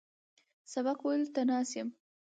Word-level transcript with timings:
سبق 0.73 0.97
ویلو 1.05 1.27
ته 1.35 1.41
ناست 1.49 1.73
یم. 1.79 1.89